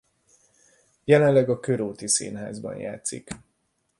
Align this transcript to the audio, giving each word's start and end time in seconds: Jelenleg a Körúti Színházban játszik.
Jelenleg 1.03 1.49
a 1.49 1.59
Körúti 1.59 2.07
Színházban 2.07 2.75
játszik. 2.77 3.29